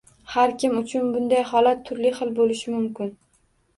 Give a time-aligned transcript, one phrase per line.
[0.35, 3.13] Har kim uchun bunday holat turli hil bo’lishi mumkin